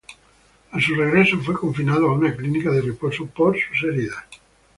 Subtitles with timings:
[0.71, 4.23] A su regreso, fue confinado a una clínica de reposo por sus heridas.